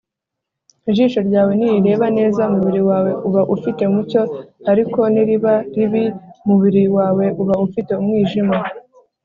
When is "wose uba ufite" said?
3.15-3.81, 7.27-7.91